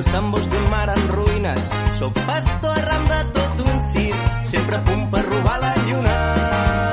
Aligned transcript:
Els 0.00 0.08
tambors 0.08 0.46
d'un 0.48 0.68
mar 0.72 0.86
en 0.88 1.02
ruïnes, 1.12 1.66
sóc 1.98 2.16
pastor 2.28 2.78
arran 2.80 3.04
de 3.10 3.18
tot 3.36 3.60
un 3.66 3.82
circ, 3.90 4.30
sempre 4.54 4.80
a 4.80 4.84
punt 4.86 5.10
per 5.12 5.26
robar 5.28 5.58
la 5.66 5.74
lluna. 5.84 6.89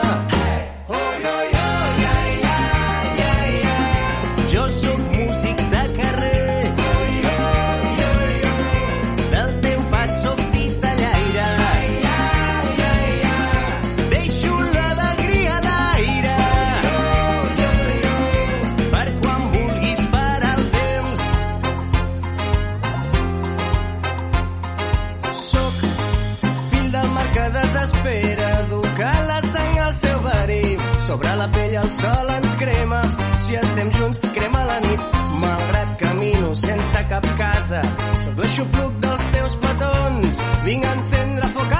Pell 31.55 31.75
el 31.81 31.89
sol 31.95 32.33
ens 32.35 32.53
crema, 32.61 33.01
si 33.45 33.57
estem 33.61 33.91
junts 33.97 34.21
crema 34.27 34.65
la 34.69 34.79
nit. 34.85 35.17
Malgrat 35.41 35.97
camino 36.01 36.53
sense 36.57 37.03
cap 37.11 37.27
casa, 37.41 37.81
sóc 38.23 38.41
l'aixopluc 38.41 39.01
dels 39.03 39.27
teus 39.35 39.57
petons, 39.65 40.39
vinc 40.65 40.87
a 40.87 40.95
encendre 40.97 41.51
foc 41.57 41.76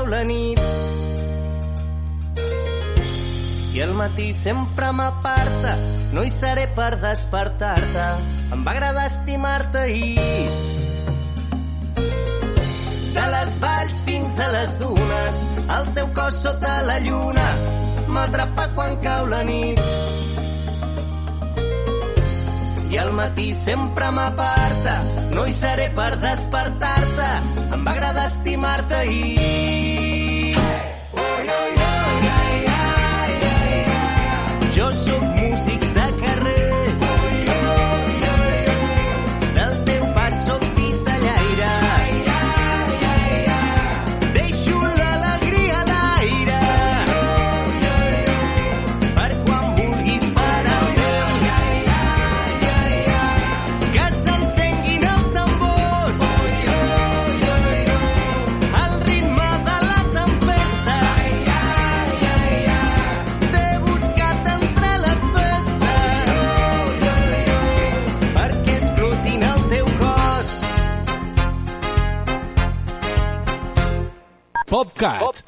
cau 0.00 0.08
la 0.08 0.22
nit. 0.24 0.60
I 3.74 3.82
al 3.84 3.92
matí 3.94 4.32
sempre 4.32 4.90
m'aparta, 4.92 5.76
no 6.14 6.24
hi 6.24 6.30
seré 6.32 6.66
per 6.76 6.96
despertar-te. 7.02 8.06
Em 8.54 8.64
va 8.66 8.72
agradar 8.72 9.06
estimar-te 9.10 9.84
ahir. 9.84 10.48
De 13.14 13.26
les 13.34 13.52
valls 13.62 14.00
fins 14.06 14.38
a 14.38 14.48
les 14.56 14.78
dunes, 14.80 15.44
el 15.76 15.92
teu 15.98 16.10
cos 16.16 16.40
sota 16.46 16.80
la 16.86 16.98
lluna 17.04 17.46
m'atrapa 18.10 18.70
quan 18.74 18.96
cau 19.04 19.26
la 19.30 19.44
nit. 19.44 19.80
I 22.90 22.98
al 22.98 23.12
matí 23.14 23.52
sempre 23.54 24.10
m'aparta, 24.10 24.96
no 25.34 25.46
hi 25.46 25.56
seré 25.56 25.88
per 25.96 26.12
despertar-te. 26.22 27.32
Em 27.70 27.84
va 27.86 27.96
agradar 27.96 28.28
estimar-te 28.32 29.02
ahir. 29.04 30.09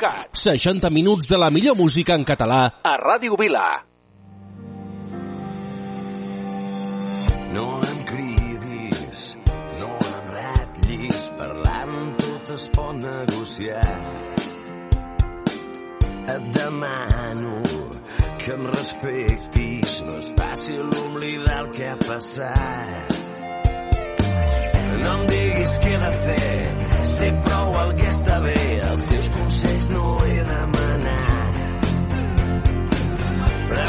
PopCat. 0.02 0.36
60 0.36 0.90
minuts 0.90 1.28
de 1.28 1.38
la 1.38 1.50
millor 1.50 1.76
música 1.76 2.14
en 2.14 2.24
català 2.24 2.80
a 2.82 2.96
Ràdio 2.98 3.36
Vila. 3.38 3.84
No 7.52 7.66
em 7.86 7.98
cridis, 8.08 9.36
no 9.78 9.90
em 10.08 10.32
ratllis, 10.34 11.22
parlant 11.38 11.96
tot 12.18 12.52
es 12.56 12.68
pot 12.74 12.94
negociar. 12.96 13.86
Et 16.32 16.44
demano 16.56 17.56
que 18.42 18.52
em 18.56 18.66
respectis, 18.74 19.98
no 20.06 20.18
és 20.18 20.30
fàcil 20.38 20.94
oblidar 21.06 21.58
el 21.64 21.72
que 21.76 21.90
ha 21.90 21.98
passat. 22.06 23.18
No 25.02 25.14
em 25.18 25.26
diguis 25.28 25.78
què 25.82 25.92
he 25.92 26.00
de 26.06 26.12
fer, 26.26 27.04
sé 27.12 27.32
prou 27.44 27.78
el 27.82 27.96
que 27.98 28.08
està 28.12 28.38
bé, 28.44 28.60
els 28.88 29.11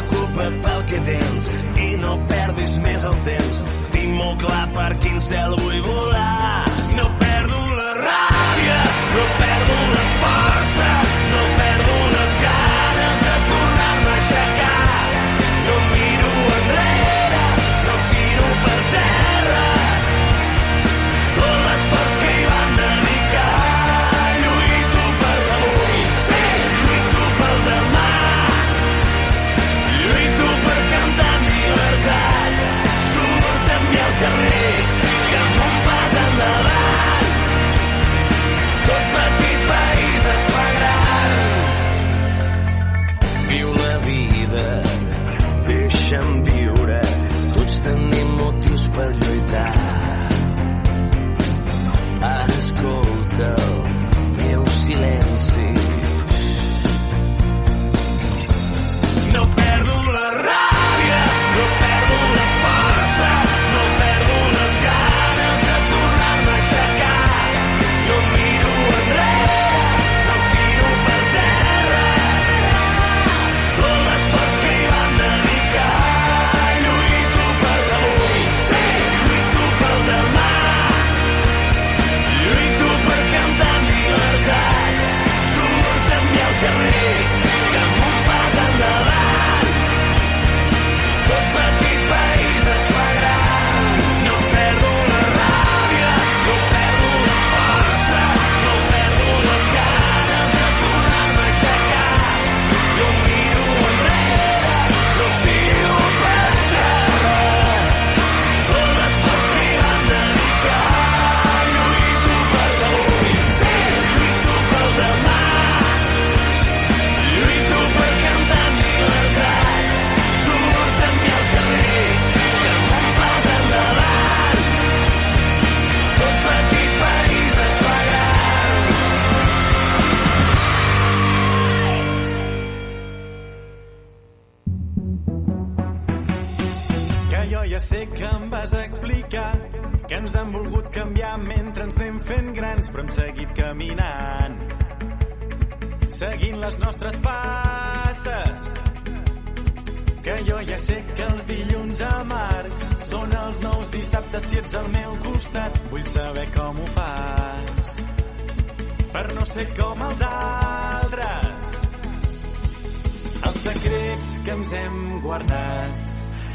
Preocupa't 0.09 0.61
pel 0.63 0.83
que 0.89 0.99
tens 1.07 1.49
i 1.83 1.89
no 2.01 2.15
perdis 2.31 2.77
més 2.85 3.05
el 3.09 3.19
temps. 3.27 3.59
Tinc 3.95 4.15
molt 4.19 4.45
clar 4.45 4.63
per 4.77 4.89
quin 5.05 5.19
cel 5.29 5.59
vull 5.61 5.81
volar. 5.87 6.63
No 6.97 7.22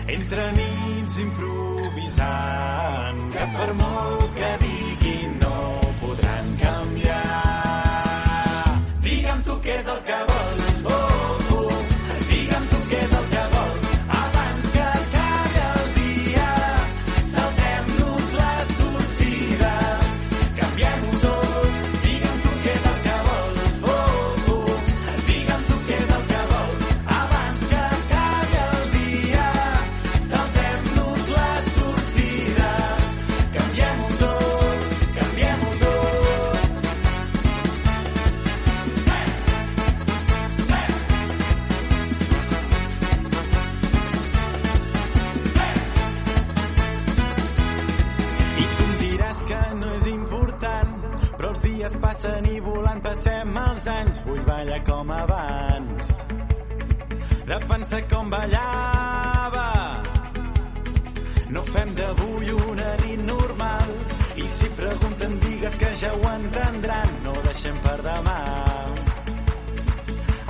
Entre 0.08 0.44
nits 0.56 1.19
improvisant, 1.20 3.19
que 3.34 3.44
per 3.58 3.69
molt 3.82 4.18
com 54.99 55.12
abans. 55.12 56.06
De 57.47 57.59
pensar 57.71 58.03
com 58.11 58.31
ballava. 58.31 59.67
No 61.55 61.62
fem 61.73 61.93
d'avui 61.99 62.50
una 62.50 62.90
nit 63.02 63.21
normal. 63.28 63.88
I 64.43 64.45
si 64.57 64.69
pregunten 64.81 65.38
digues 65.45 65.75
que 65.83 65.90
ja 66.02 66.11
ho 66.17 66.25
entendran. 66.33 67.09
No 67.23 67.33
deixem 67.47 67.76
per 67.87 67.99
demà. 68.09 68.40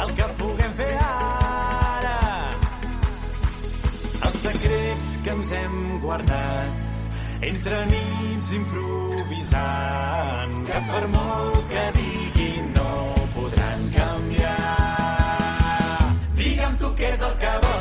El 0.04 0.14
que 0.16 0.26
puguem 0.40 0.72
fer 0.80 0.90
ara. 1.04 2.18
Els 4.30 4.40
secrets 4.48 5.08
que 5.24 5.30
ens 5.36 5.56
hem 5.60 5.76
guardat. 6.06 6.70
Entre 7.52 7.86
nits 7.92 8.52
improvisant. 8.62 10.54
Que 10.72 10.78
per 10.92 11.04
molt 11.18 11.66
que 11.74 11.84
digui 12.00 12.07
acabó. 17.38 17.77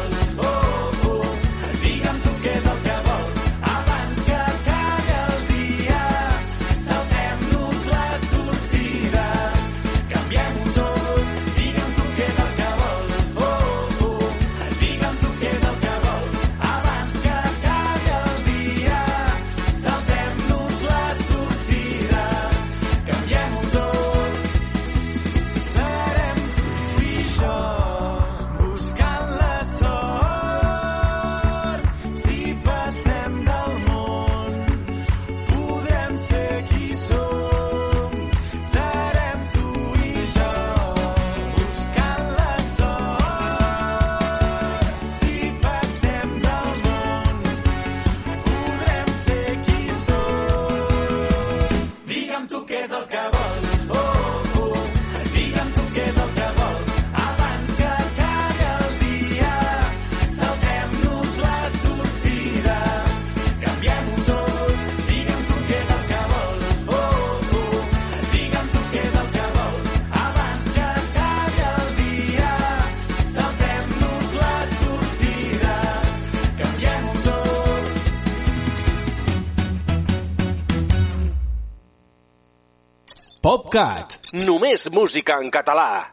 Cat. 83.77 84.15
Només 84.33 84.87
música 84.89 85.35
en 85.37 85.51
català. 85.53 86.09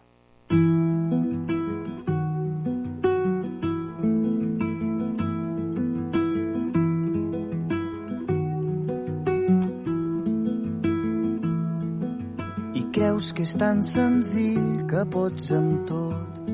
I 12.77 12.85
creus 12.93 13.33
que 13.33 13.49
és 13.49 13.57
tan 13.65 13.81
senzill 13.81 14.85
que 14.91 15.09
pots 15.17 15.49
amb 15.57 15.89
tot 15.89 16.45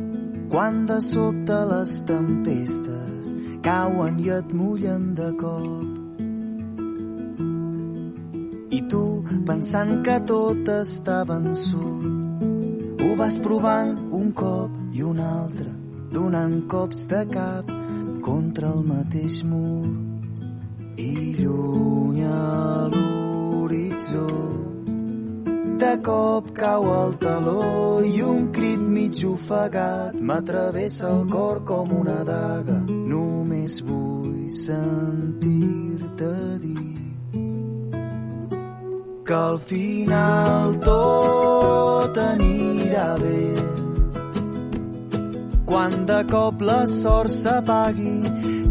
quan 0.54 0.84
de 0.86 1.02
sobte 1.10 1.62
les 1.74 1.98
tempestes 2.06 3.34
cauen 3.66 4.22
i 4.22 4.36
et 4.38 4.54
mullen 4.62 5.16
de 5.18 5.34
cop 5.42 5.89
pensant 9.50 9.96
que 10.06 10.14
tot 10.30 10.68
està 10.70 11.24
vençut, 11.26 12.42
ho 13.02 13.08
vas 13.18 13.38
provant 13.42 13.96
un 14.14 14.28
cop 14.40 14.76
i 14.94 15.02
un 15.02 15.18
altre, 15.24 15.72
donant 16.14 16.54
cops 16.70 17.00
de 17.10 17.24
cap 17.32 17.72
contra 18.22 18.70
el 18.70 18.84
mateix 18.86 19.40
mur. 19.50 19.88
I 21.02 21.34
lluny 21.40 22.22
a 22.30 22.86
l'horitzó 22.94 24.28
de 25.82 25.92
cop 26.06 26.54
cau 26.60 26.86
el 27.00 27.18
taló 27.24 27.66
i 28.06 28.14
un 28.22 28.50
crit 28.54 28.86
mig 28.98 29.24
ofegat 29.32 30.14
m'atravessa 30.30 31.10
el 31.10 31.26
cor 31.34 31.64
com 31.72 31.90
una 31.98 32.20
daga. 32.32 32.78
Només 32.86 33.82
vull 33.82 34.46
sentir-te 34.62 36.34
dir 36.62 37.09
que 39.30 39.36
al 39.36 39.58
final 39.60 40.72
tot 40.82 42.16
anirà 42.18 43.10
bé. 43.20 43.42
Quan 45.68 45.94
de 46.08 46.18
cop 46.32 46.64
la 46.70 46.80
sort 46.90 47.30
s'apagui, 47.36 48.16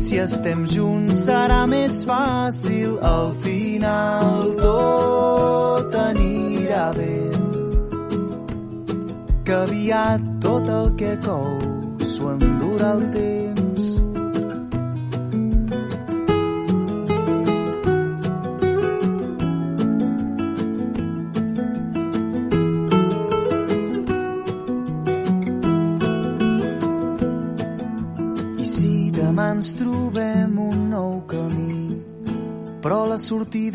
si 0.01 0.19
estem 0.25 0.67
junts 0.73 1.23
serà 1.29 1.61
més 1.75 1.95
fàcil. 2.11 2.99
Al 3.13 3.31
final 3.47 4.53
tot 4.65 5.99
anirà 6.03 6.85
bé. 6.99 7.17
Que 9.47 9.59
aviat 9.63 10.31
tot 10.43 10.73
el 10.81 10.95
que 10.99 11.17
cou 11.23 11.51
s'ho 12.03 12.33
endurà 12.35 12.97
el 12.97 13.11
temps. 13.15 13.38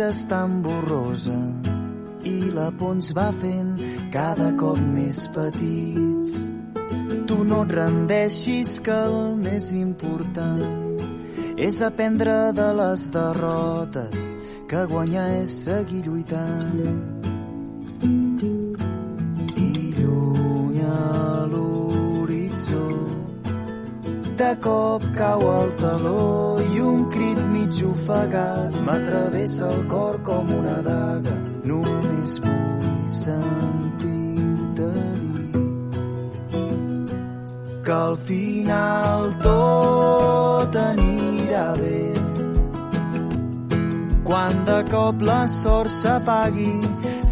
Sortida 0.04 0.08
és 0.08 0.26
tan 0.28 0.62
borrosa 0.62 1.38
i 2.24 2.50
la 2.52 2.70
por 2.78 2.94
ens 2.94 3.12
va 3.14 3.30
fent 3.40 3.76
cada 4.12 4.52
cop 4.56 4.78
més 4.78 5.28
petits. 5.34 6.34
Tu 7.28 7.44
no 7.44 7.62
et 7.64 7.72
rendeixis 7.72 8.80
que 8.80 8.92
el 8.92 9.36
més 9.36 9.72
important 9.72 11.00
és 11.56 11.80
aprendre 11.82 12.52
de 12.52 12.68
les 12.80 13.08
derrotes 13.10 14.30
que 14.68 14.86
guanyar 14.86 15.30
és 15.42 15.50
seguir 15.64 16.04
lluitant. 16.06 17.03
De 24.44 24.54
cop 24.60 25.02
cau 25.16 25.42
el 25.50 25.70
taló 25.80 26.22
i 26.60 26.80
un 26.80 27.04
crit 27.12 27.38
mig 27.52 27.76
ofegat 27.90 28.74
m'atravessa 28.86 29.68
el 29.74 29.82
cor 29.92 30.16
com 30.28 30.50
una 30.56 30.74
daga 30.88 31.36
Només 31.70 32.34
vull 32.44 33.06
sentir-te 33.20 34.90
dir 35.22 35.62
que 37.86 37.94
al 37.94 38.16
final 38.28 39.32
tot 39.46 40.78
anirà 40.82 41.64
bé. 41.80 42.02
Quan 44.28 44.64
de 44.68 44.78
cop 44.92 45.24
la 45.30 45.40
sort 45.56 45.92
s'apagui, 46.02 46.74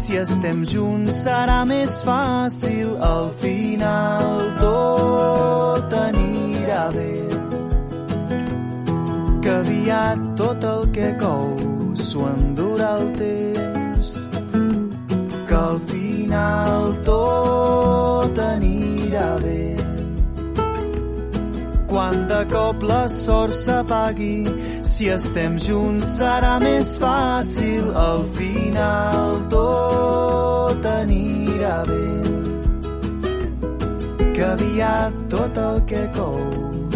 si 0.01 0.17
estem 0.25 0.65
junts 0.73 1.23
serà 1.27 1.61
més 1.75 1.95
fàcil. 2.09 2.97
Al 3.13 3.31
final 3.45 4.45
tot 4.65 5.97
anirà 6.05 6.22
bé. 6.91 7.11
Que 9.43 9.51
aviat 9.59 10.19
tot 10.39 10.63
el 10.63 10.85
que 10.95 11.09
cou 11.19 11.47
s'ho 11.99 12.27
endurà 12.29 12.93
el 12.99 13.09
temps 13.17 14.13
que 15.47 15.55
al 15.55 15.79
final 15.91 16.93
tot 17.05 18.39
anirà 18.47 19.27
bé. 19.43 19.63
Quan 21.93 22.25
de 22.31 22.39
cop 22.49 22.81
la 22.89 23.03
sort 23.09 23.53
s'apagui, 23.65 24.37
si 24.93 25.09
estem 25.13 25.59
junts 25.61 26.15
serà 26.17 26.55
més 26.63 26.95
fàcil. 27.03 27.91
Al 28.07 28.25
final 28.39 29.43
tot 29.53 30.89
anirà 30.95 31.77
bé. 31.91 32.05
Que 34.33 34.45
aviat 34.49 35.25
tot 35.29 35.65
el 35.69 35.83
que 35.93 36.07
cou 36.17 36.72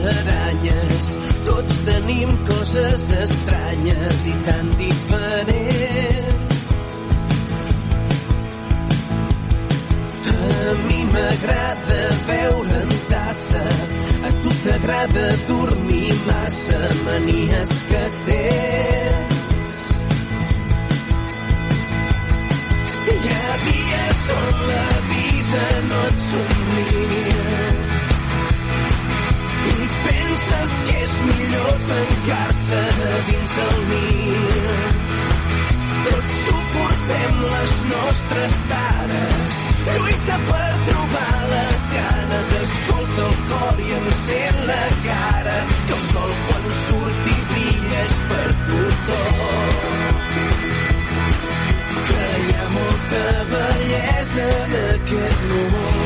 Musaranyes, 0.00 1.04
tots 1.44 1.76
tenim 1.84 2.30
coses 2.46 3.02
estranyes 3.22 4.26
i 4.26 4.34
tan 4.46 4.70
diferents. 4.80 6.68
A 10.30 10.74
mi 10.86 11.00
m'agrada 11.12 12.00
veure 12.28 12.82
en 12.82 12.94
tassa, 13.10 13.64
a 14.28 14.30
tu 14.42 14.54
t'agrada 14.64 15.26
dormir 15.48 16.14
massa, 16.26 16.80
manies 17.04 17.74
que 17.90 18.04
tens. 18.26 19.48
Hi 23.10 23.18
ha 23.34 23.58
dies 23.66 24.24
on 24.38 24.64
la 24.70 24.88
vida 25.10 25.66
no 25.90 26.06
et 26.06 26.24
somria 26.30 27.66
i 27.66 27.69
penses 30.50 30.70
que 30.86 30.96
és 31.04 31.12
millor 31.26 31.70
tancar-se 31.90 32.80
dins 33.28 33.56
el 33.64 33.78
niu. 33.90 34.48
Tots 36.06 36.40
suportem 36.46 37.40
les 37.44 37.74
nostres 37.92 38.56
tares, 38.70 39.58
lluita 39.86 40.38
per 40.48 40.70
trobar 40.88 41.36
les 41.52 41.84
ganes, 41.94 42.52
escolta 42.62 43.28
el 43.28 43.38
cor 43.50 43.80
i 43.86 43.92
encén 44.00 44.60
la 44.70 44.82
cara, 45.06 45.56
que 45.86 45.94
el 45.98 46.04
sol 46.14 46.34
quan 46.48 46.68
surti 46.82 47.38
brilla 47.52 48.04
és 48.04 48.18
per 48.32 48.50
tothom. 48.66 50.18
Que 52.10 52.28
hi 52.42 52.52
ha 52.58 52.68
molta 52.76 53.24
bellesa 53.54 54.52
en 54.60 54.78
aquest 54.90 55.50
món. 55.54 55.99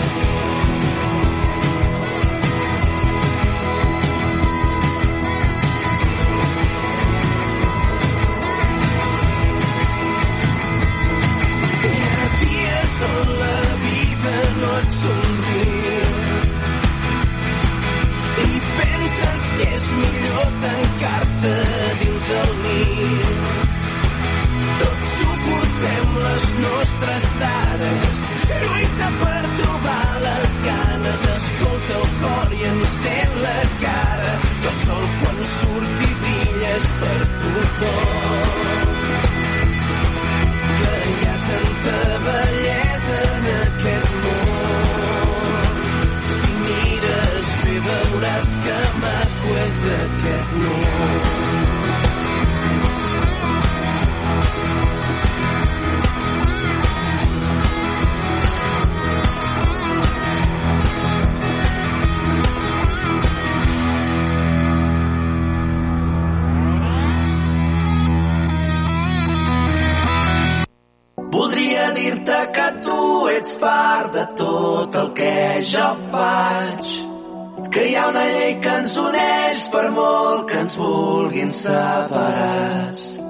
Vulguin 81.35 81.51
separats. 81.51 83.21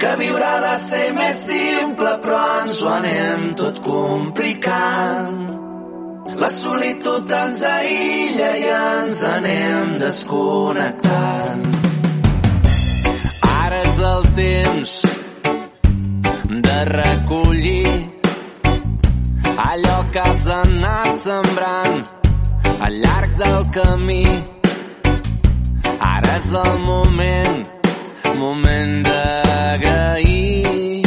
Que 0.00 0.16
viure 0.16 0.44
ha 0.44 0.60
de 0.64 0.76
ser 0.80 1.12
més 1.12 1.40
simple 1.44 2.12
però 2.22 2.40
ens 2.62 2.80
ho 2.82 2.88
anem 2.88 3.54
tot 3.56 3.80
complicant. 3.84 5.40
La 6.40 6.48
solitud 6.48 7.30
ens 7.30 7.62
aïlla 7.62 8.50
i 8.56 8.68
ens 8.76 9.22
anem 9.24 9.98
desconnectant. 10.00 11.66
Ara 13.50 13.82
és 13.82 14.00
el 14.12 14.30
temps 14.38 14.94
de 16.68 16.78
recollir 16.88 17.98
allò 19.66 19.98
que 20.14 20.24
has 20.24 20.48
anat 20.62 21.12
sembrant 21.26 22.00
al 22.80 22.98
llarg 23.04 23.36
del 23.44 23.68
camí. 23.76 24.59
És 26.30 26.46
el 26.52 26.78
moment, 26.78 27.64
moment 28.38 28.92
d'agrair. 29.06 31.02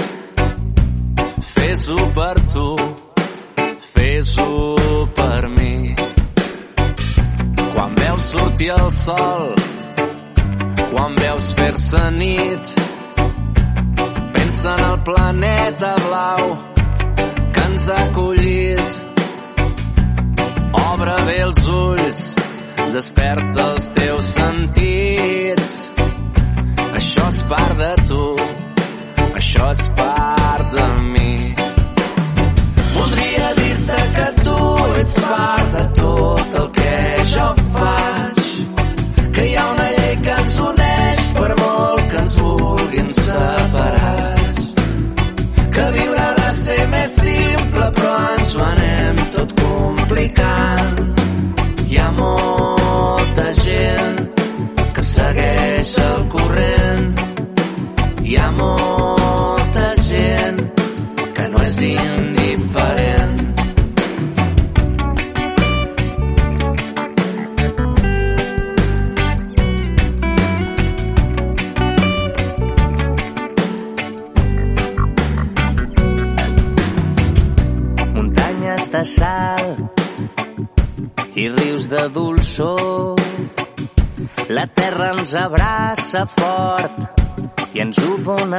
Fes-ho 1.53 2.07
per 2.17 2.33
tu, 2.53 2.65
fes-ho 3.93 4.47
per 5.19 5.47
mi. 5.55 5.95
Quan 7.73 7.95
veus 8.01 8.27
sortir 8.33 8.71
el 8.75 8.91
sol, 8.99 9.47
quan 10.91 11.15
veus 11.21 11.53
fer-se 11.61 12.03
nit, 12.19 12.75
pensa 14.35 14.75
en 14.75 14.85
el 14.91 14.97
planeta 15.07 15.95
blau 16.09 16.43
que 17.15 17.67
ens 17.69 17.89
ha 17.89 17.99
acollit. 18.09 19.01
Obre 20.83 21.17
bé 21.31 21.41
els 21.47 21.67
ulls, 21.79 22.23
desperta 22.99 23.71
els 23.71 23.93
teus 23.97 24.25
sentits. 24.25 24.42
Això 26.95 27.27
és 27.27 27.39
part 27.49 27.75
de 27.77 27.89
tu, 28.07 28.25
això 29.35 29.71
és 29.73 29.87
part 29.97 30.69
de 30.71 30.85
mi. 31.03 31.33
Voldria 32.93 33.49
dir-te 33.57 33.99
que 34.15 34.27
tu 34.39 34.55
ets 35.01 35.17
part 35.19 35.75
de 35.75 35.83
tot 35.99 36.55
el 36.61 36.69
que 36.79 36.95
jo 37.33 37.47
faig. 37.75 38.41
Que 39.35 39.47
hi 39.49 39.55
ha 39.57 39.65
una 39.73 39.89
llei 39.97 40.15
que 40.23 40.37
ens 40.45 40.59
uneix 40.67 41.23
per 41.39 41.49
molt 41.59 42.03
que 42.11 42.21
ens 42.23 42.37
vulguin 42.39 43.11
separats. 43.19 44.69
Que 45.75 45.89
viure 45.97 46.21
ha 46.27 46.35
de 46.39 46.51
ser 46.61 46.83
més 46.95 47.17
simple 47.19 47.91
però 47.99 48.15
ens 48.37 48.55
ho 48.55 48.63
anem 48.69 49.25
tot 49.35 49.59
complicant. 49.59 51.12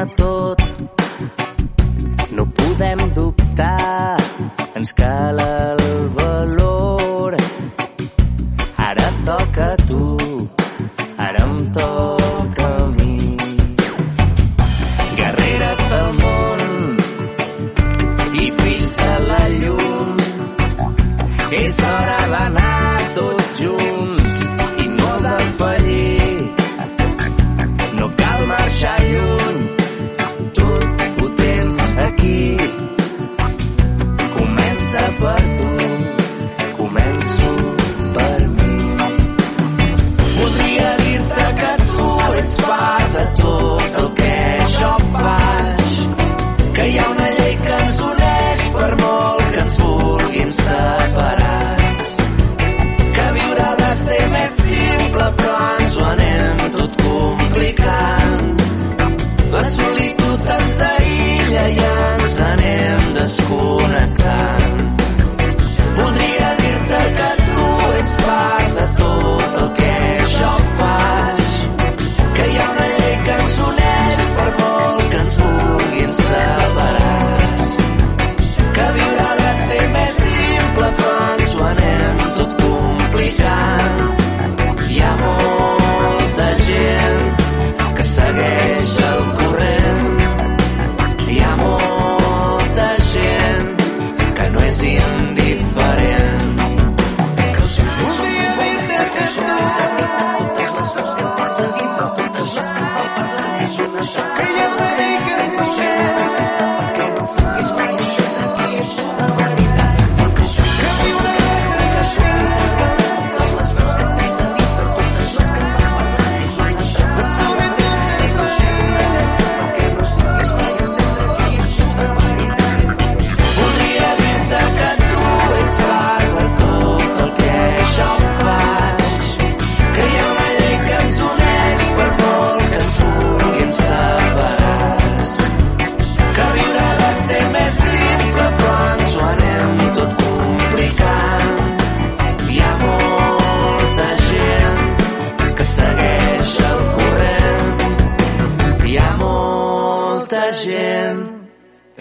Ho 0.05 0.34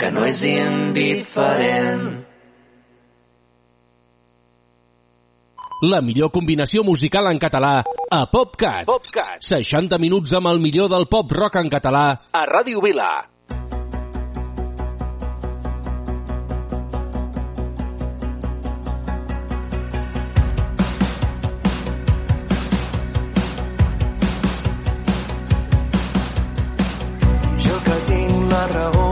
que 0.04 0.12
no 0.12 0.26
és 0.28 0.42
indiferent. 0.44 2.02
La 5.84 6.00
millor 6.04 6.32
combinació 6.36 6.84
musical 6.84 7.30
en 7.32 7.40
català 7.40 7.76
a 7.84 8.20
PopCat. 8.32 8.84
PopCat. 8.88 9.44
60 9.48 10.00
minuts 10.04 10.36
amb 10.36 10.52
el 10.52 10.60
millor 10.64 10.92
del 10.92 11.08
pop 11.12 11.32
rock 11.32 11.62
en 11.64 11.72
català 11.72 12.08
a 12.36 12.44
Ràdio 12.52 12.84
Vila. 12.84 13.12
Jo 27.64 27.80
que 27.88 27.98
tinc 28.12 28.52
la 28.52 28.68
raó 28.76 29.03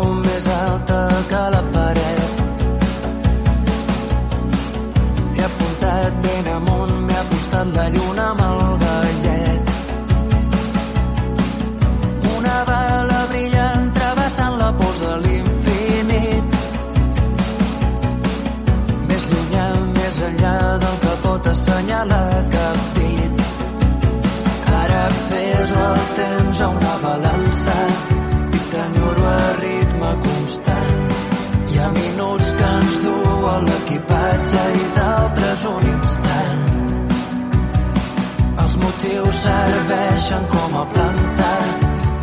Motius 39.12 39.36
serveixen 39.44 40.46
com 40.48 40.76
a 40.80 40.86
planta 40.86 41.50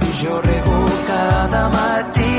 i 0.07 0.12
jo 0.20 0.37
rego 0.40 0.77
cada 1.07 1.68
matí 1.68 2.37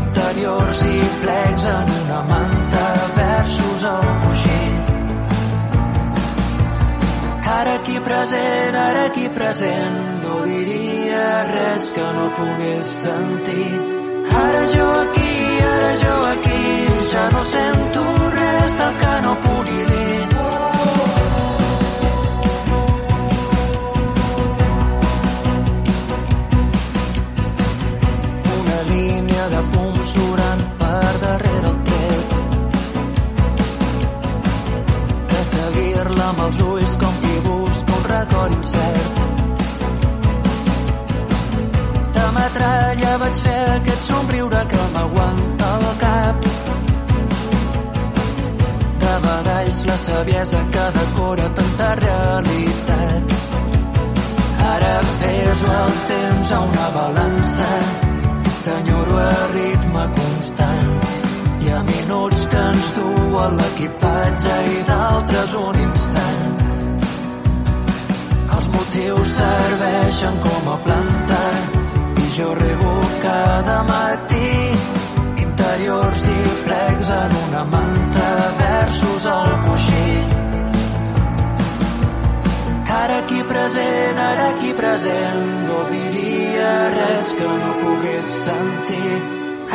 interiors 0.00 0.80
i 0.88 1.00
plecs 1.20 1.66
en 1.72 1.90
una 1.96 2.22
manta 2.30 2.86
versos 3.18 3.84
al 3.90 4.08
coixí. 4.22 4.62
Ara 7.58 7.74
aquí 7.82 8.00
present, 8.08 8.80
ara 8.86 9.04
aquí 9.10 9.28
present, 9.28 10.00
no 10.24 10.40
diria 10.46 11.28
res 11.52 11.92
que 11.92 12.08
no 12.16 12.30
pogués 12.40 12.96
sentir. 13.04 13.70
Ara 14.40 14.64
jo 14.72 14.90
aquí, 15.04 15.32
ara 15.76 15.94
jo 16.06 16.18
aquí, 16.32 16.66
ja 17.12 17.28
no 17.36 17.44
sento 17.52 18.08
res 18.40 18.82
del 18.82 19.00
que 19.04 19.14
no 19.28 19.40
pugui 19.44 19.80
dir. 19.92 20.29
Record 38.30 38.52
incert. 38.52 39.14
De 42.14 42.26
metralla 42.36 43.12
vaig 43.22 43.40
fer 43.44 43.62
aquest 43.76 44.02
somriure 44.08 44.62
que 44.72 44.82
m'aguanta 44.94 45.70
el 45.78 45.86
cap. 46.02 46.44
De 49.04 49.14
badalls 49.26 49.80
la 49.86 49.96
saviesa 50.06 50.60
que 50.74 50.86
decora 50.98 51.48
tanta 51.54 51.94
realitat. 52.04 53.34
Ara 54.70 54.94
peso 55.20 55.72
el 55.80 55.96
temps 56.12 56.52
a 56.52 56.60
una 56.60 56.88
balança 56.98 57.70
t'enyoro 58.64 59.18
a 59.18 59.46
ritme 59.54 60.04
constant. 60.18 60.92
Hi 61.60 61.72
ha 61.72 61.82
minuts 61.90 62.46
que 62.52 62.62
ens 62.74 62.92
duen 63.00 63.58
l'equipatge 63.62 64.62
i 64.76 64.86
d'altres 64.92 65.58
un 65.64 65.82
instant. 65.88 66.49
Motius 68.90 69.28
serveixen 69.38 70.38
com 70.42 70.68
a 70.68 70.76
planta 70.82 71.42
i 72.18 72.24
jo 72.36 72.48
rego 72.58 72.94
cada 73.22 73.76
matí 73.86 74.48
interiors 75.44 76.24
i 76.32 76.40
plecs 76.64 77.10
en 77.16 77.36
una 77.42 77.62
manta 77.74 78.24
versos 78.58 79.28
al 79.34 79.52
coixí. 79.68 80.08
Ara 82.96 83.20
aquí 83.20 83.44
present, 83.52 84.18
ara 84.24 84.48
aquí 84.56 84.74
present, 84.82 85.46
no 85.68 85.78
diria 85.92 86.72
res 86.96 87.32
que 87.38 87.52
no 87.62 87.72
pogués 87.84 88.34
sentir. 88.48 89.20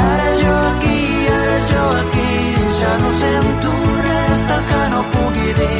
Ara 0.10 0.28
jo 0.42 0.58
aquí, 0.74 1.00
ara 1.40 1.58
jo 1.72 1.88
aquí, 2.04 2.36
ja 2.82 2.98
no 3.06 3.16
sento 3.24 3.74
res 4.10 4.46
del 4.52 4.68
que 4.74 4.84
no 4.98 5.02
pugui 5.16 5.54
dir. 5.62 5.76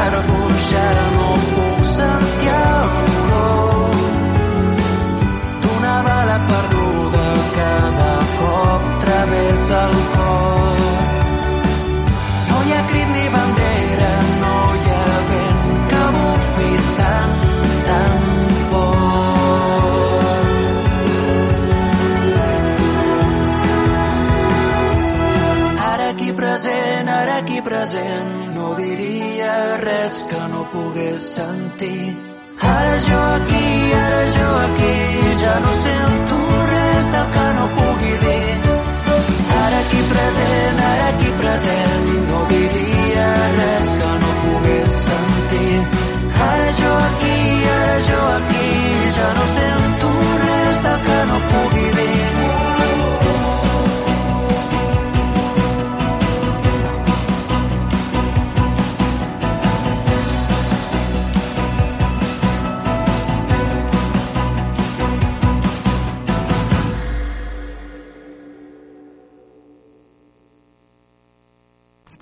Escoltar-vos, 0.00 0.70
ja 0.70 1.10
no 1.12 1.34
puc 1.54 1.84
sentir 1.84 2.50
bala 6.02 6.38
perduda 6.50 7.26
cada 7.56 8.12
cop 8.38 8.82
travessa 9.00 9.80
el 9.88 9.96
cor. 10.14 10.80
No 12.48 12.62
hi 12.66 12.72
ha 12.72 12.82
crit 12.90 13.08
ni 13.16 13.26
bandera, 13.36 14.12
no 14.42 14.54
hi 14.74 14.90
ha 14.96 15.20
vent 15.30 15.62
que 15.90 16.04
bufi 16.16 16.72
tan, 16.96 17.30
tan 17.86 18.18
fort. 18.70 19.20
Present, 26.40 27.08
ara 27.08 27.42
present, 27.64 28.54
no 28.54 28.74
diria 29.50 29.76
res 29.76 30.26
que 30.30 30.40
no 30.52 30.64
pogués 30.72 31.20
sentir. 31.34 32.16
Ara 32.62 32.96
jo 33.06 33.20
aquí, 33.36 33.92
ara 34.00 34.24
jo 34.36 34.48
aquí, 34.66 34.96
ja 35.42 35.54
no 35.64 35.72
sento 35.84 36.36
res 36.72 37.10
del 37.14 37.28
que 37.34 37.46
no 37.58 37.66
pugui 37.76 38.12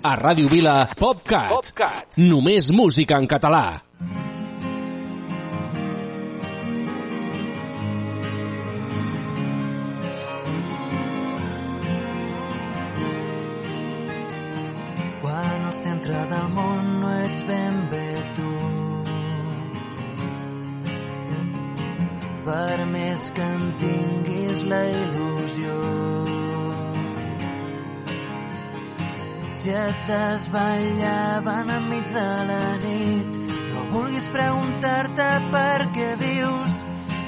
A 0.09 0.15
Ràdio 0.17 0.49
Vila, 0.49 0.89
PopCat. 0.97 1.51
PopCat. 1.53 2.15
Només 2.17 2.71
música 2.73 3.19
en 3.21 3.27
català. 3.29 3.83
Quan 15.21 15.69
al 15.69 15.77
centre 15.83 16.25
del 16.33 16.49
món 16.57 16.89
no 17.03 17.13
ets 17.27 17.45
ben 17.53 17.79
bé 17.93 18.09
tu. 18.41 18.57
Per 22.49 22.77
més 22.97 23.31
que 23.37 23.53
en 23.61 23.73
tinguis 23.85 24.69
la 24.73 24.85
il·lusió. 24.89 25.18
ja 29.69 29.89
et 29.89 29.97
desvetllaven 30.09 31.71
enmig 31.71 32.07
de 32.15 32.29
la 32.51 32.65
nit. 32.83 33.27
No 33.73 33.81
vulguis 33.93 34.29
preguntar-te 34.33 35.29
per 35.53 35.81
què 35.97 36.09
vius, 36.21 36.77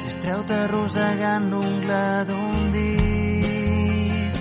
distreu-te 0.05 0.57
arrossegant 0.67 1.51
l'ungle 1.53 2.05
d'un 2.31 2.71
dit. 2.77 4.39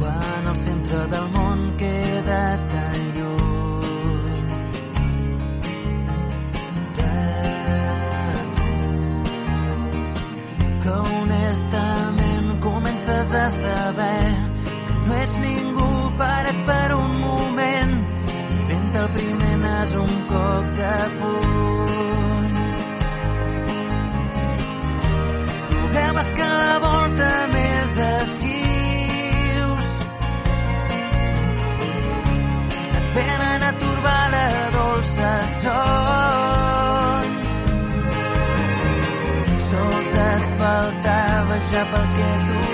Quan 0.00 0.42
el 0.52 0.58
centre 0.64 1.00
del 1.14 1.26
món 1.34 1.64
queda 1.80 2.44
tan 2.74 3.00
lluny 3.16 4.44
de 7.00 7.16
tu, 8.60 8.70
que 10.84 10.94
honestament 11.16 12.48
comences 12.68 13.34
a 13.34 13.48
saber 13.62 14.47
no 15.08 15.16
ets 15.16 15.36
ningú 15.40 15.88
parat 16.20 16.58
per 16.68 16.88
un 16.94 17.12
moment. 17.24 17.92
Vent 18.68 18.96
el 19.02 19.08
primer 19.16 19.56
nas 19.62 19.94
un 20.04 20.12
cop 20.30 20.64
de 20.80 20.96
puny. 21.18 22.56
Programes 25.70 26.32
que 26.38 26.48
la 26.62 26.76
volta 26.86 27.30
més 27.54 27.98
esquius. 28.08 29.90
Et 33.00 33.12
venen 33.18 33.68
a 33.70 33.72
turbar 33.84 34.24
la 34.36 34.46
dolça 34.78 35.34
son. 35.58 37.36
Sols 39.68 40.18
et 40.30 40.50
faltava 40.64 41.62
ja 41.72 41.86
pel 41.94 42.10
que 42.18 42.34
tu 42.48 42.67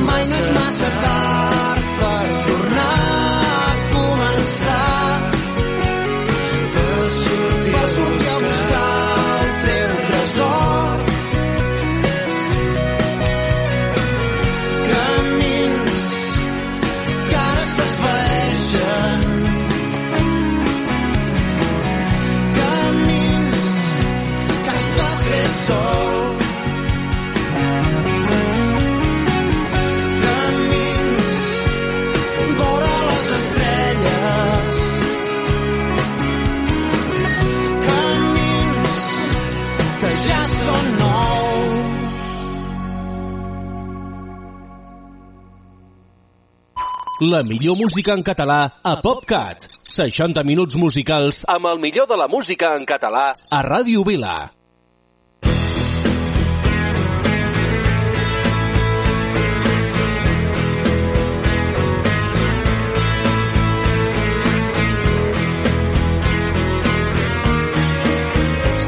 mai 0.00 0.26
no 0.26 0.36
és 0.36 0.50
massa 0.50 0.90
tard. 1.00 1.35
La 47.20 47.42
millor 47.42 47.78
música 47.78 48.12
en 48.12 48.20
català 48.20 48.58
a 48.84 48.90
PopCat. 49.00 49.62
60 49.88 50.42
minuts 50.44 50.76
musicals 50.76 51.46
amb 51.48 51.64
el 51.70 51.78
millor 51.80 52.04
de 52.10 52.18
la 52.20 52.26
música 52.28 52.74
en 52.76 52.84
català 52.84 53.30
a 53.32 53.60
Ràdio 53.64 54.04
Vila. 54.04 54.34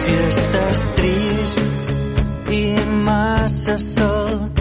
Si 0.03 0.21
estàs 0.29 0.85
trist 1.01 2.53
i 2.61 2.63
massa 3.09 3.81
sol 3.89 4.58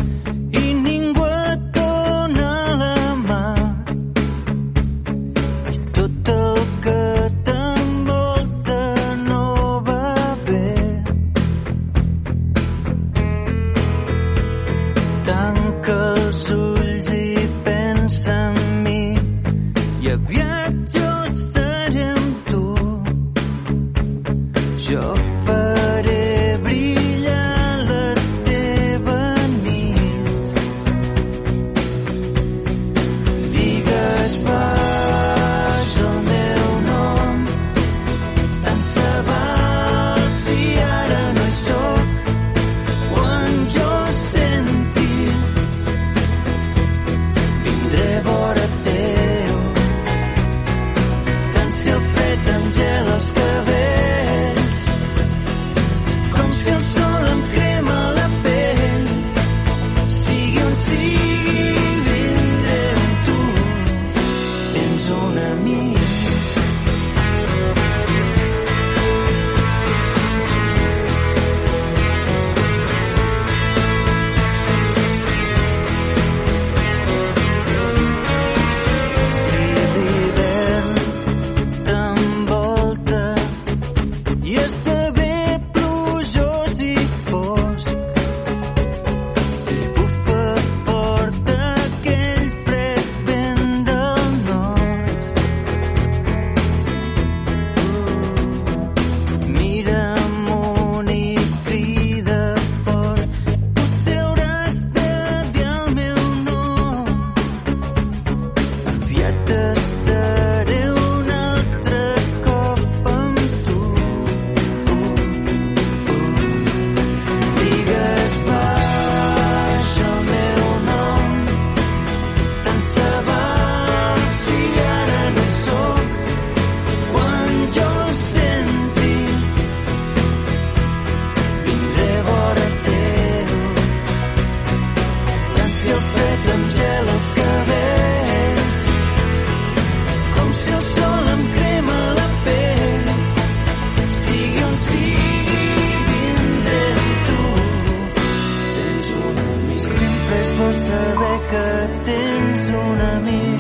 tens 152.08 152.69
un 152.84 153.04
amic 153.10 153.60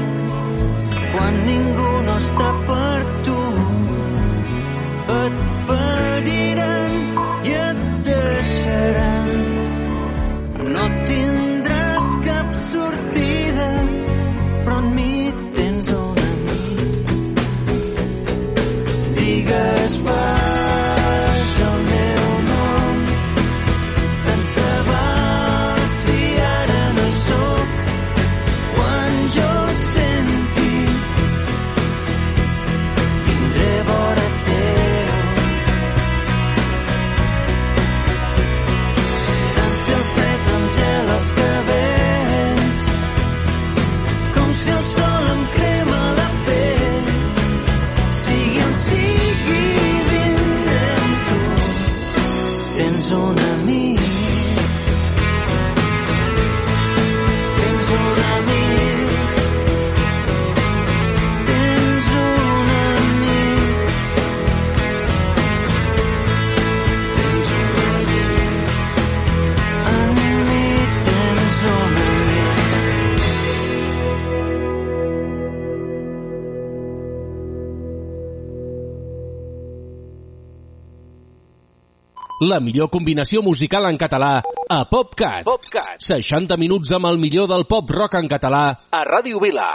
quan 1.13 1.43
ningú 1.49 1.91
no 2.07 2.17
està 2.23 2.49
la 82.47 82.59
millor 82.63 82.89
combinació 82.89 83.43
musical 83.43 83.85
en 83.89 83.97
català 83.99 84.39
a 84.41 84.79
PopCat. 84.89 85.43
PopCat. 85.47 85.99
60 86.03 86.57
minuts 86.57 86.93
amb 86.95 87.09
el 87.09 87.19
millor 87.19 87.49
del 87.51 87.67
pop 87.67 87.89
rock 87.91 88.17
en 88.19 88.29
català 88.31 88.63
a 88.91 89.03
Ràdio 89.07 89.41
Vila. 89.43 89.69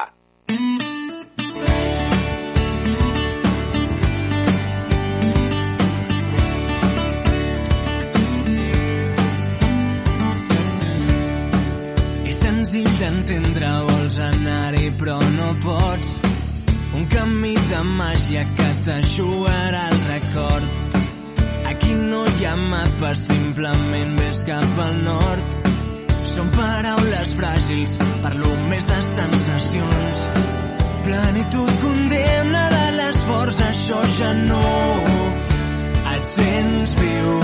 És 12.28 12.38
senzill 12.40 12.92
d'entendre, 13.00 13.74
vols 13.90 14.22
anar-hi 14.28 14.92
però 15.00 15.18
no 15.38 15.50
pots. 15.66 16.20
Un 16.92 17.04
camí 17.12 17.56
de 17.72 17.82
màgia 17.96 18.46
que 18.56 18.70
t'aixugarà 18.86 19.88
el 19.92 20.00
record 20.12 20.81
programat 22.52 22.90
per 23.00 23.16
simplement 23.16 24.16
ves 24.18 24.42
cap 24.44 24.80
al 24.84 24.96
nord. 25.06 25.68
Són 26.32 26.50
paraules 26.52 27.30
fràgils, 27.38 27.94
parlo 28.24 28.50
més 28.68 28.84
de 28.84 28.98
sensacions. 29.08 30.18
Plenitud 31.06 31.70
condemna 31.80 32.64
de 32.74 32.82
l'esforç, 32.98 33.60
això 33.68 34.00
ja 34.18 34.32
no 34.36 34.66
et 36.12 36.28
sents 36.34 36.92
viu. 37.00 37.38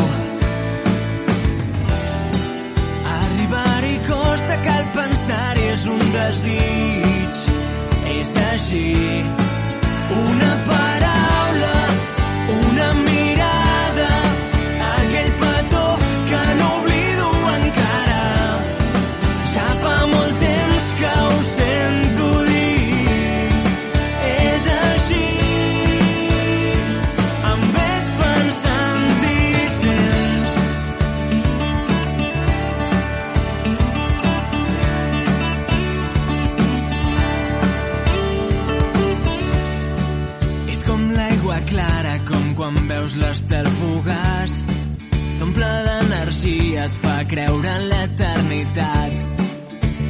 Arribar-hi 3.15 3.95
costa, 4.11 4.59
cal 4.67 4.91
pensar-hi, 4.99 5.65
és 5.73 5.87
un 5.95 6.05
desig, 6.19 7.41
és 8.19 8.37
així. 8.51 8.85
Una 10.19 10.53
paraula, 10.69 11.75
una 12.59 12.93
mirada, 13.01 13.28
creure 47.29 47.73
en 47.77 47.85
l'eternitat. 47.91 49.43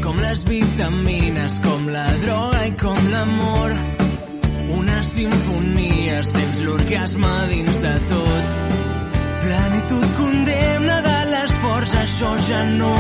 Com 0.04 0.18
les 0.22 0.42
vitamines, 0.46 1.58
com 1.64 1.88
la 1.92 2.06
droga 2.22 2.64
i 2.68 2.74
com 2.80 3.08
l'amor. 3.12 3.74
Una 4.78 4.98
sinfonia, 5.10 6.20
sents 6.30 6.60
l'orgasme 6.64 7.32
dins 7.50 7.78
de 7.84 7.94
tot. 8.12 8.52
Plenitud 9.42 10.06
condemna 10.18 10.98
de 11.06 11.16
l'esforç, 11.32 11.94
això 12.04 12.34
ja 12.48 12.62
no 12.76 12.94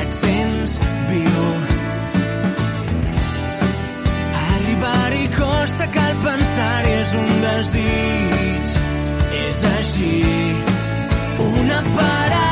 et 0.00 0.16
sents 0.18 0.76
viu. 1.12 1.46
Arribar-hi 4.42 5.24
costa, 5.38 5.88
cal 5.96 6.20
pensar-hi, 6.26 6.92
és 6.98 7.16
un 7.22 7.32
desig. 7.46 8.76
És 9.46 9.64
així. 9.72 10.14
Una 11.48 11.82
paraula, 11.96 12.47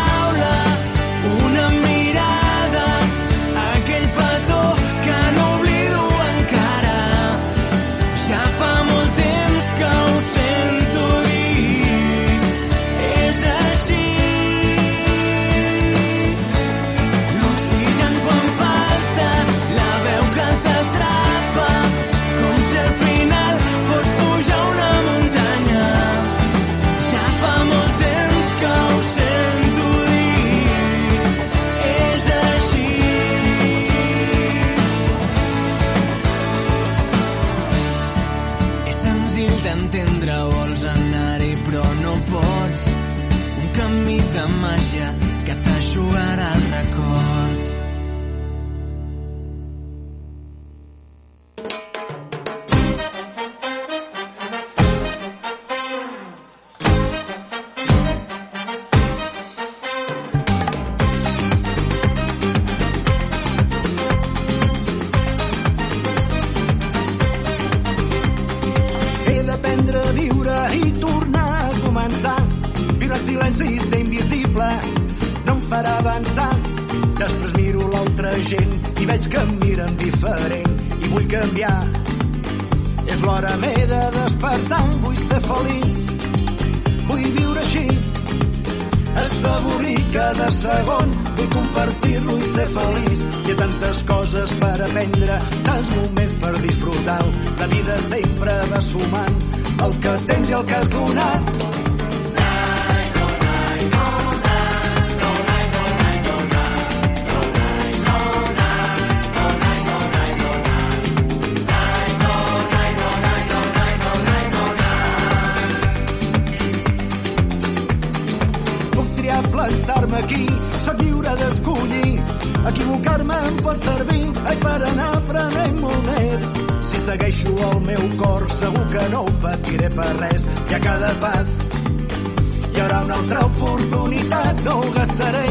oportunitat, 133.47 134.61
no 134.65 134.75
ho 134.81 134.93
gastaré 134.97 135.49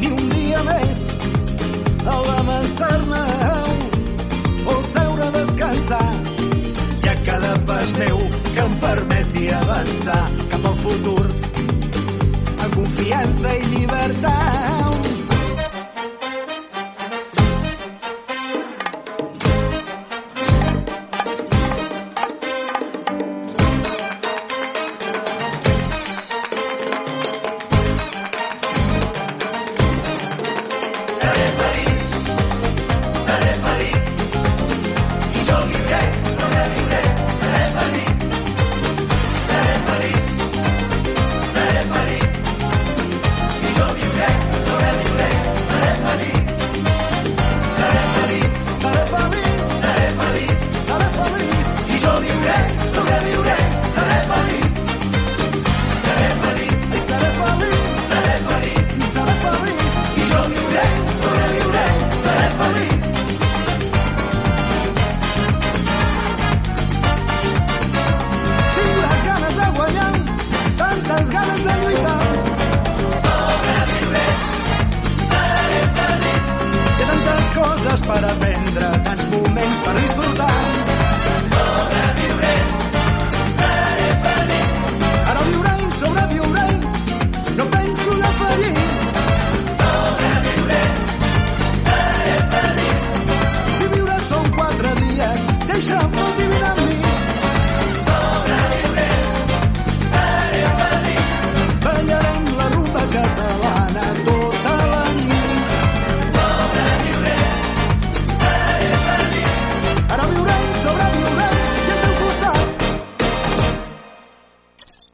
ni 0.00 0.10
un 0.10 0.28
dia 0.30 0.62
més 0.68 1.00
a 2.12 2.16
lamentar-me 2.28 3.22
o 4.74 4.76
seure 4.88 5.26
a 5.28 5.32
descansar. 5.38 6.08
I 7.04 7.08
a 7.12 7.16
cada 7.28 7.52
pas 7.70 7.92
meu 7.98 8.22
que 8.52 8.62
em 8.66 8.78
permeti 8.86 9.48
avançar 9.60 10.22
cap 10.54 10.70
al 10.72 10.80
futur 10.86 11.26
amb 12.64 12.80
confiança 12.80 13.58
i 13.60 13.68
llibertat. 13.74 15.23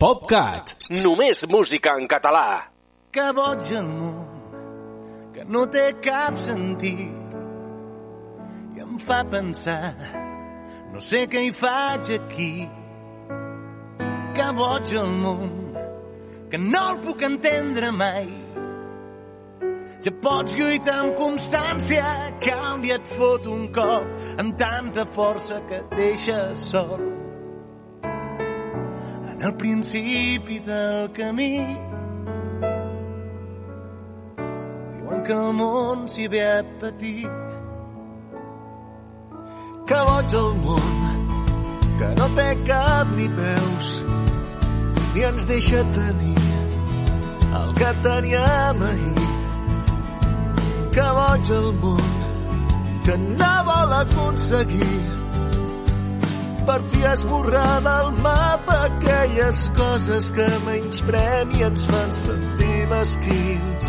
PopCat. 0.00 0.70
Només 1.04 1.42
música 1.44 1.92
en 2.00 2.06
català. 2.08 2.70
Que 3.12 3.26
boig 3.36 3.66
el 3.76 3.84
món, 3.84 4.54
que 5.34 5.44
no 5.44 5.66
té 5.68 5.82
cap 6.00 6.38
sentit. 6.40 7.36
I 8.78 8.80
em 8.86 8.96
fa 9.04 9.18
pensar, 9.28 9.92
no 10.94 11.04
sé 11.04 11.26
què 11.28 11.44
hi 11.44 11.52
faig 11.52 12.08
aquí. 12.16 12.48
Que 14.38 14.48
boig 14.62 14.96
el 15.02 15.12
món, 15.20 15.54
que 16.48 16.64
no 16.64 16.84
el 16.94 17.04
puc 17.04 17.28
entendre 17.28 17.92
mai. 17.92 18.32
Ja 20.00 20.16
pots 20.24 20.56
lluitar 20.56 21.00
amb 21.04 21.18
constància, 21.20 22.08
que 22.40 22.56
un 22.72 22.88
dia 22.88 22.96
et 22.96 23.16
fot 23.20 23.52
un 23.52 23.68
cop 23.68 24.38
amb 24.40 24.56
tanta 24.56 25.10
força 25.12 25.60
que 25.68 25.84
et 25.84 25.98
deixa 26.00 26.46
sol. 26.56 27.19
En 29.40 29.46
el 29.46 29.54
principi 29.54 30.58
del 30.58 31.12
camí 31.12 31.56
diuen 34.92 35.22
que 35.24 35.32
el 35.32 35.54
món 35.56 36.02
s'hi 36.12 36.26
ve 36.28 36.42
a 36.44 36.58
patir. 36.82 37.30
Que 39.88 40.00
boig 40.08 40.34
el 40.40 40.50
món, 40.60 41.22
que 41.96 42.10
no 42.18 42.26
té 42.36 42.46
cap 42.66 43.14
ni 43.16 43.30
peus, 43.38 43.88
ni 45.14 45.24
ens 45.30 45.48
deixa 45.48 45.80
tenir 45.96 46.44
el 47.62 47.72
que 47.80 47.94
teníem 48.08 48.82
ahir. 48.90 49.30
Que 50.98 51.08
boig 51.20 51.54
el 51.62 51.72
món, 51.80 52.12
que 53.08 53.16
no 53.24 53.54
vol 53.70 53.96
aconseguir 54.02 54.92
fi 56.90 57.04
esborrar 57.12 57.80
del 57.80 58.12
mapa 58.22 58.76
aquelles 58.86 59.70
coses 59.76 60.30
que 60.30 60.48
menysprem 60.66 61.50
i 61.58 61.62
ens 61.62 61.86
fan 61.86 62.12
sentir 62.12 62.86
mesquins. 62.92 63.86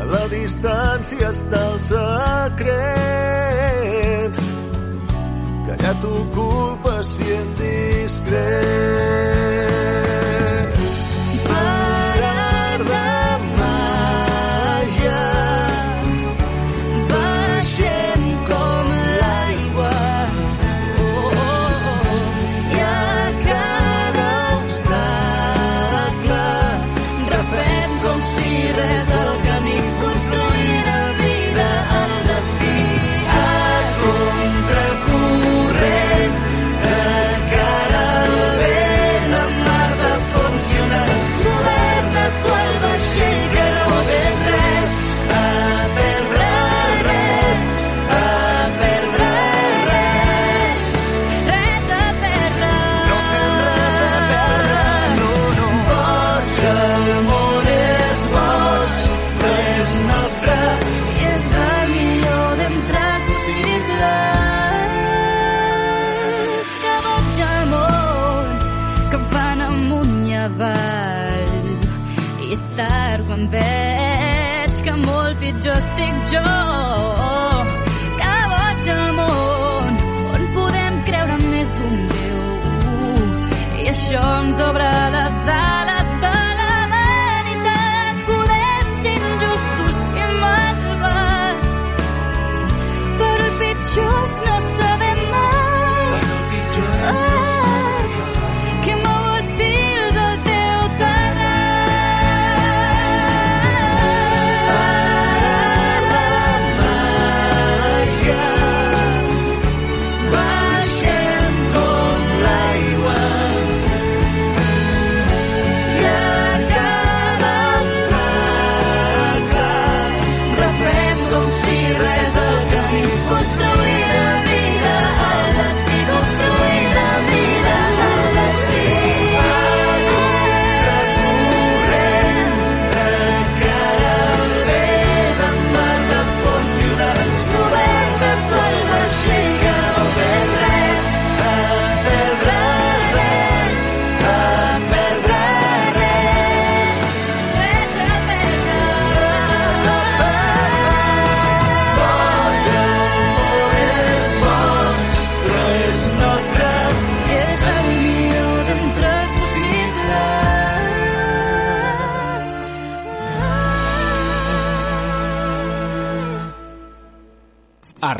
A 0.00 0.02
la 0.12 0.24
distància 0.32 1.30
està 1.30 1.60
el 1.72 1.80
secret 1.88 2.72
que 5.66 5.74
ja 5.82 5.92
t'ho 6.02 6.16
culpa 6.34 6.94
si 7.02 7.26
en 7.36 7.48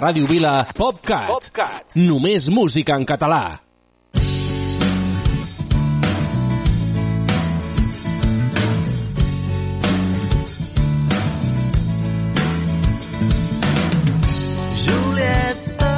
Ràdio 0.01 0.25
Vila, 0.25 0.65
PopCat. 0.73 1.27
PopCat. 1.29 1.95
Només 2.01 2.47
música 2.49 2.95
en 2.97 3.05
català. 3.05 3.61
Julieta, 14.87 15.93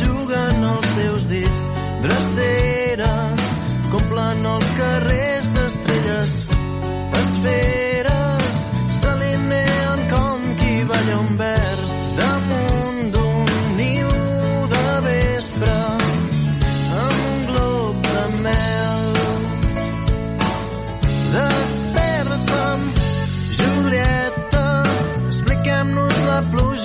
juguen 0.00 0.68
els 0.72 0.90
teus 0.96 1.30
dits 1.34 1.62
dreceres, 2.08 3.48
complen 3.92 4.52
els 4.56 4.76
carrers 4.80 5.56
d'estrelles 5.60 6.36
esferes, 7.26 7.75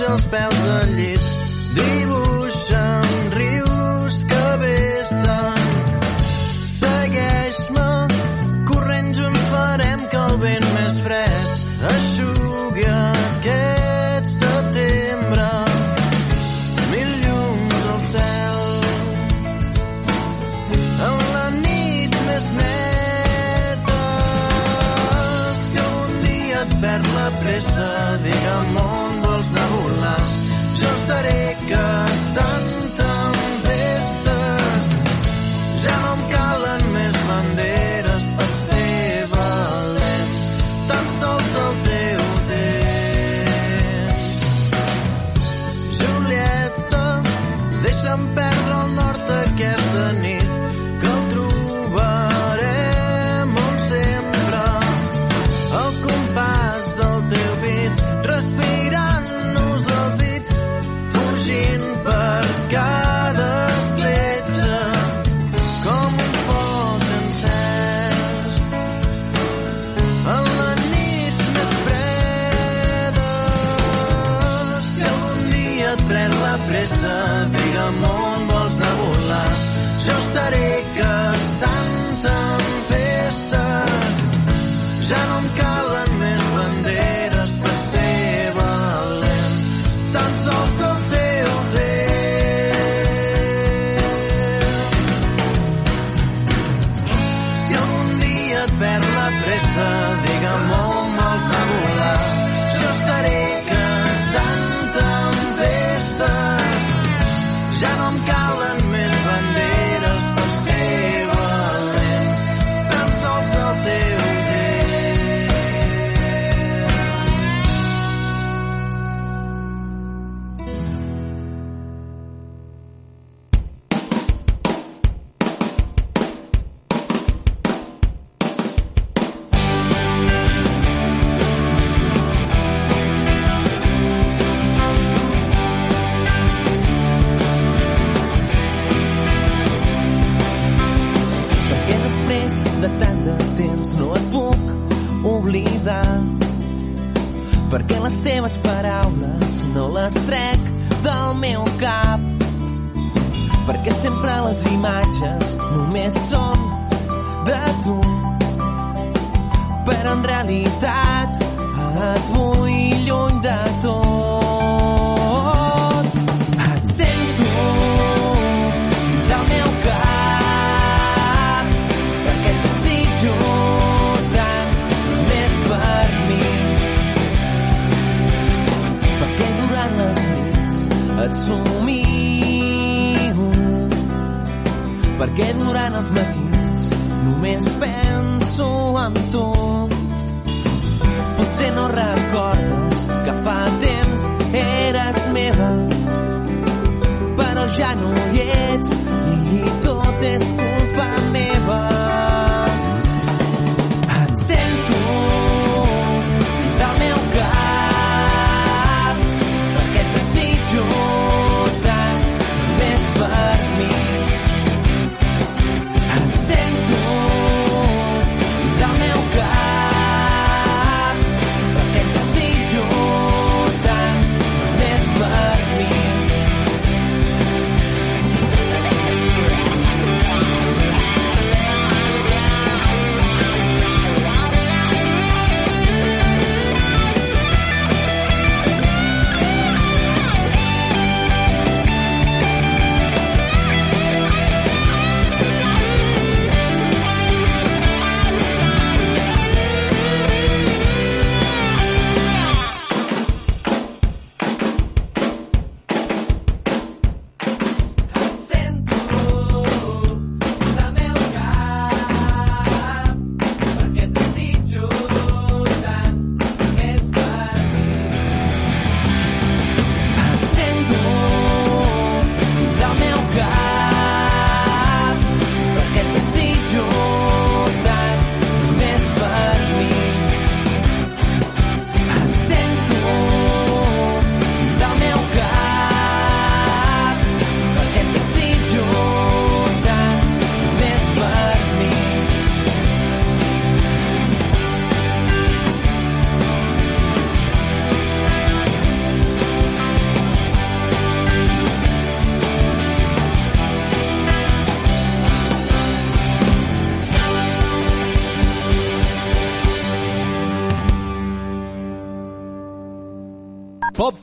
anjo 0.02 0.16
perds 0.32 0.60
les 0.96 1.21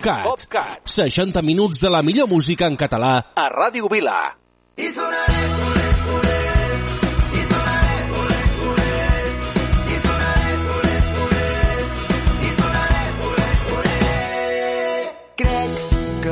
PopCat. 0.09 0.25
PopCat. 0.25 0.89
60 0.89 1.43
minuts 1.43 1.81
de 1.81 1.91
la 1.91 2.03
millor 2.03 2.29
música 2.29 2.67
en 2.67 2.77
català 2.77 3.35
a 3.35 3.49
Ràdio 3.53 3.89
Vila. 3.93 4.33
I 4.79 4.89
sonaré, 4.95 5.43
sonaré, 5.53 5.89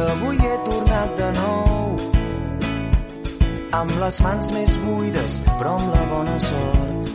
avui 0.06 0.36
he 0.36 0.56
tornat 0.64 1.16
de 1.18 1.28
nou. 1.36 1.96
Amb 3.76 3.92
les 4.00 4.20
mans 4.24 4.52
més 4.54 4.76
buides 4.84 5.40
però 5.50 5.74
amb 5.80 5.92
la 5.94 6.04
bona 6.12 6.38
sort. 6.44 7.10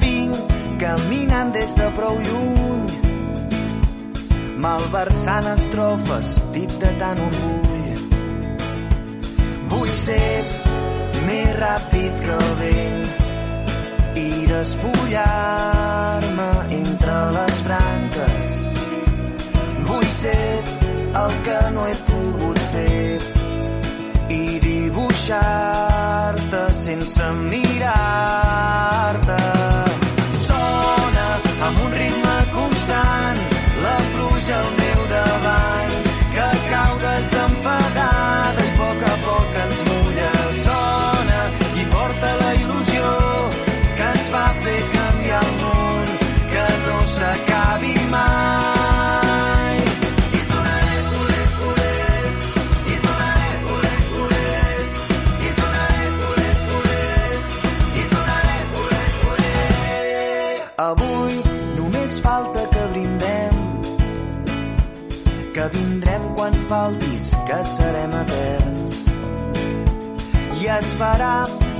Vinc 0.00 0.42
caminant 0.80 1.54
des 1.54 1.76
de 1.76 1.92
prou 1.98 2.18
lluny 2.18 2.99
malversant 4.60 5.46
estrofes 5.54 6.28
tip 6.54 6.70
de 6.82 6.90
tant 7.00 7.20
un. 7.26 7.34
Vull 9.70 9.92
ser 10.02 10.30
més 11.28 11.50
ràpid 11.56 12.14
que 12.24 12.34
el 12.36 12.50
vent 12.60 13.04
i 14.20 14.22
despullar-me 14.50 16.50
entre 16.80 17.16
les 17.38 17.56
branques. 17.68 18.48
Vull 19.88 20.10
ser 20.16 20.46
el 21.22 21.30
que 21.46 21.60
no 21.76 21.82
he 21.86 21.96
pogut 22.10 22.58
fer 22.74 23.14
i 24.36 24.38
dibuixar-te 24.66 26.62
sense 26.82 27.24
mirar-te. 27.46 29.59
Avui 60.80 61.34
només 61.76 62.12
falta 62.24 62.60
que 62.72 62.82
brindem 62.92 63.56
que 65.52 65.64
vindrem 65.74 66.22
quan 66.38 66.54
faltis, 66.70 67.26
que 67.48 67.58
serem 67.70 68.14
eterns. 68.20 68.94
I 70.62 70.70
es 70.78 70.88
farà 71.00 71.34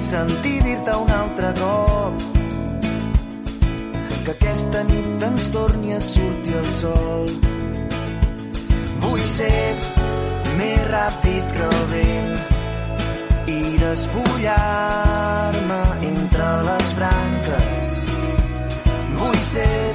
sentir 0.04 0.58
dir-te 0.66 0.98
un 1.04 1.14
altre 1.16 1.54
cop 1.62 2.14
que 4.26 4.34
aquesta 4.34 4.84
nit 4.90 5.26
ens 5.30 5.48
torni 5.56 5.96
a 5.96 6.00
sortir 6.10 6.56
el 6.60 6.68
sol. 6.76 7.26
Vull 9.06 9.24
ser 9.32 9.62
més 10.60 10.80
ràpid 10.92 11.44
que 11.56 11.70
el 11.70 11.84
vent 11.94 12.34
i 13.56 13.60
despullar-me 13.86 15.84
entre 16.12 16.50
les 16.68 16.92
branques. 17.00 17.79
Ser 19.50 19.94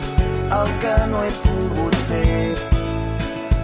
el 0.51 0.70
que 0.82 0.95
no 1.12 1.20
he 1.24 1.30
pogut 1.43 1.95
fer 2.10 2.56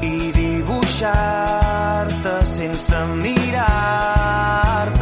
i 0.07 0.31
dibuixar-te 0.37 2.35
sense 2.51 3.01
mirar-te. 3.25 5.00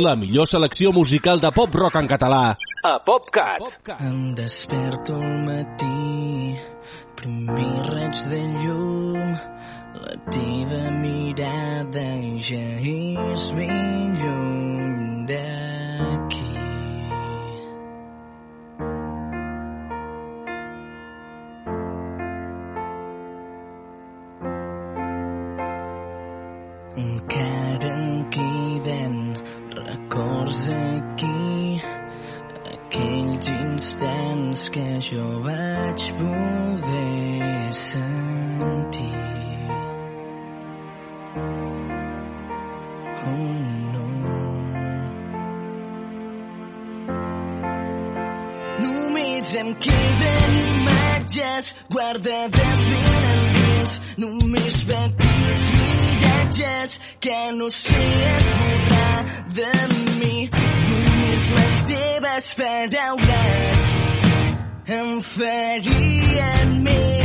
La 0.00 0.14
millor 0.16 0.46
selecció 0.48 0.92
musical 0.96 1.40
de 1.42 1.50
pop-rock 1.52 1.96
en 2.00 2.06
català 2.08 2.44
a 2.88 2.92
PopCat. 3.04 3.90
Em 4.00 4.34
desperto 4.34 5.14
al 5.14 5.34
matí, 5.44 6.56
primer 7.20 7.74
raig 7.90 8.22
de 8.30 8.40
llum, 8.62 9.34
la 10.00 10.14
teva 10.32 10.80
mirada 11.02 12.06
ja 12.48 12.64
és 12.94 13.44
ben 13.58 14.16
lluny 14.22 15.26
d'aquí. 15.28 16.48
Encara 27.04 27.92
em 27.92 28.24
queden 28.32 29.09
records 30.10 30.68
aquí 30.68 31.80
aquells 32.74 33.50
instants 33.50 34.68
que 34.70 35.00
jo 35.00 35.40
vaig 35.44 36.12
poder 36.18 37.74
sentir. 37.74 39.12
Oh 43.22 43.54
no. 43.92 44.08
Només 48.82 49.54
em 49.62 49.74
queden 49.86 50.60
imatges 50.66 51.74
guardades 51.88 52.84
ben 52.90 53.30
endins, 53.30 54.00
només 54.26 54.82
petits 54.90 55.99
miratges 56.50 57.00
que 57.20 57.52
no 57.52 57.70
sé 57.70 58.36
esborrar 58.36 59.24
de 59.54 59.72
mi. 60.18 60.50
Només 60.50 61.50
les 61.50 61.74
teves 61.86 62.54
paraules 62.58 63.94
em 64.98 65.22
farien 65.22 66.82
més 66.82 67.19